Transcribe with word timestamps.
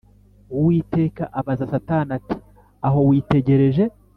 Uwiteka 0.57 1.23
abaza 1.39 1.65
Satani 1.73 2.11
ati 2.19 2.37
“Aho 2.87 2.99
witegereje 3.09 3.83